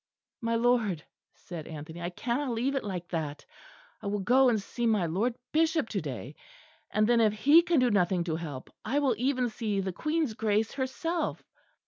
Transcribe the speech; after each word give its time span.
"My 0.41 0.55
Lord," 0.55 1.03
said 1.35 1.67
Anthony, 1.67 2.01
"I 2.01 2.09
cannot 2.09 2.53
leave 2.55 2.73
it 2.73 2.83
like 2.83 3.07
that. 3.09 3.45
I 4.01 4.07
will 4.07 4.17
go 4.21 4.49
and 4.49 4.59
see 4.59 4.87
my 4.87 5.05
lord 5.05 5.35
bishop 5.51 5.89
to 5.89 6.01
day; 6.01 6.33
and 6.89 7.05
then, 7.05 7.21
if 7.21 7.33
he 7.33 7.61
can 7.61 7.77
do 7.79 7.91
nothing 7.91 8.23
to 8.23 8.35
help, 8.37 8.73
I 8.83 8.97
will 8.97 9.13
even 9.19 9.47
see 9.47 9.79
the 9.79 9.93
Queen's 9.93 10.33
Grace 10.33 10.71
herself." 10.71 11.43